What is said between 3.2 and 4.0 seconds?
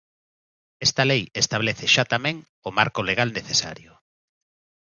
necesario.